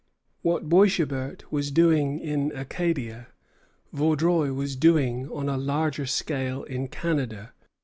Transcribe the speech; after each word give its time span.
What 0.41 0.67
Boishébert 0.67 1.43
was 1.51 1.69
doing 1.69 2.19
in 2.19 2.51
Acadia, 2.55 3.27
Vaudreuil 3.93 4.51
was 4.51 4.75
doing 4.75 5.29
on 5.31 5.47
a 5.47 5.57
larger 5.59 6.07
scale 6.07 6.63
in 6.63 6.87
Canada. 6.87 7.53